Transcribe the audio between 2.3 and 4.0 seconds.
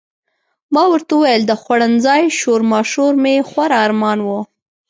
شورماشور مې خورا